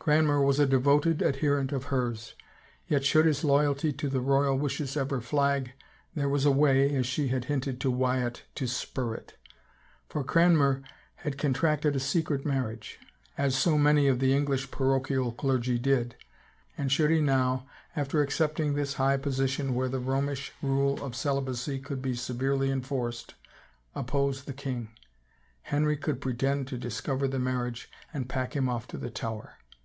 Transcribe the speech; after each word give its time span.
Cranmer 0.00 0.40
was 0.40 0.60
a 0.60 0.66
devoted 0.66 1.20
adherent 1.20 1.72
of 1.72 1.86
hers, 1.86 2.34
yet 2.86 3.04
should 3.04 3.24
his 3.26 3.42
loyalty 3.42 3.92
to 3.92 4.08
the 4.08 4.20
royal 4.20 4.56
wishes 4.56 4.96
ever 4.96 5.20
flag, 5.20 5.72
there 6.14 6.28
was 6.28 6.44
a 6.44 6.50
way, 6.50 6.94
as 6.94 7.06
she 7.06 7.28
had 7.28 7.46
hinted 7.46 7.80
to 7.80 7.90
Wyatt, 7.90 8.44
to 8.54 8.68
spur 8.68 9.14
it. 9.14 9.34
For 10.08 10.22
Cranmer 10.22 10.82
had 11.16 11.38
contracted 11.38 11.96
a 11.96 12.00
secret 12.00 12.44
marriage, 12.46 13.00
as 13.38 13.56
so 13.56 13.78
many 13.78 14.06
of 14.06 14.20
the 14.20 14.32
English 14.32 14.70
parochial 14.70 15.32
clergy 15.32 15.78
did, 15.78 16.14
and 16.78 16.90
should 16.90 17.10
he 17.10 17.20
now, 17.20 17.66
after 17.96 18.22
accepting 18.22 18.74
this 18.74 18.94
high 18.94 19.16
position, 19.16 19.74
where 19.74 19.88
the 19.88 20.00
Romish 20.00 20.52
rule 20.62 21.02
of 21.04 21.16
celibacy 21.16 21.80
could 21.80 22.00
be 22.02 22.14
severely 22.14 22.70
enforced, 22.70 23.34
oppose 23.94 24.44
the 24.44 24.52
king, 24.52 24.88
Henry 25.62 25.96
could 25.96 26.20
pretend 26.20 26.68
to 26.68 26.78
discover 26.78 27.26
the 27.26 27.40
marriage 27.40 27.90
and 28.12 28.28
pack 28.28 28.54
him 28.54 28.68
off 28.68 28.86
to 28.88 28.96
the 28.98 29.10
Tower. 29.10 29.54